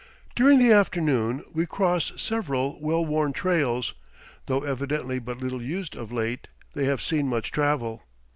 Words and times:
During 0.35 0.57
the 0.57 0.71
afternoon 0.73 1.43
we 1.53 1.67
cross 1.67 2.11
several 2.19 2.79
well 2.81 3.05
worn 3.05 3.33
trails; 3.33 3.93
though 4.47 4.61
evidently 4.63 5.19
but 5.19 5.37
little 5.37 5.61
used 5.61 5.95
of 5.95 6.11
late, 6.11 6.47
they 6.73 6.85
have 6.85 7.03
seen 7.03 7.27
much 7.27 7.51
travel. 7.51 8.01